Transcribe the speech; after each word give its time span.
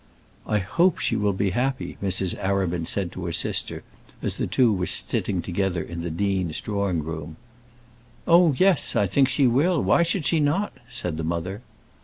"I 0.47 0.57
hope 0.57 0.97
she 0.97 1.15
will 1.15 1.31
be 1.31 1.51
happy," 1.51 1.95
Mrs. 2.01 2.33
Arabin 2.39 2.87
said 2.87 3.11
to 3.11 3.25
her 3.27 3.31
sister, 3.31 3.83
as 4.23 4.37
the 4.37 4.47
two 4.47 4.73
were 4.73 4.87
sitting 4.87 5.43
together 5.43 5.83
in 5.83 6.01
the 6.01 6.09
dean's 6.09 6.59
drawing 6.59 7.03
room. 7.03 7.35
"Oh, 8.27 8.55
yes; 8.57 8.95
I 8.95 9.05
think 9.05 9.29
she 9.29 9.45
will. 9.45 9.79
Why 9.83 10.01
should 10.01 10.25
she 10.25 10.39
not?" 10.39 10.73
said 10.89 11.17
the 11.17 11.23
mother. 11.23 11.61